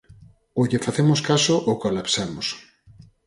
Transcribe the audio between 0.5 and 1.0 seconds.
Ou lle